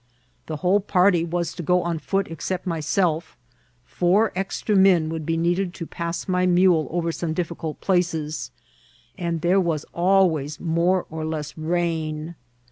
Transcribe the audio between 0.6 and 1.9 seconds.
whole party was to go